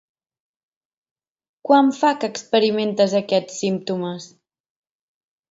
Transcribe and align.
Quant 1.69 1.91
fa 1.99 2.11
que 2.23 2.31
experimentes 2.33 3.15
aquests 3.21 3.61
símptomes? 3.67 4.29